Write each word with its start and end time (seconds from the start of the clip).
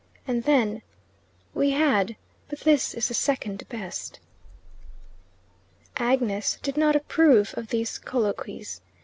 And 0.27 0.45
then: 0.45 0.81
"We 1.53 1.69
had; 1.73 2.15
but 2.49 2.61
this 2.61 2.95
is 2.95 3.07
the 3.09 3.13
second 3.13 3.63
best." 3.69 4.19
Agnes 5.95 6.57
did 6.63 6.75
not 6.75 6.95
approve 6.95 7.53
of 7.55 7.67
these 7.67 7.99
colloquies. 7.99 8.81